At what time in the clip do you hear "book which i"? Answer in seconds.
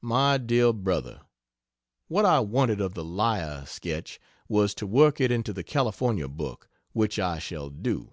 6.28-7.40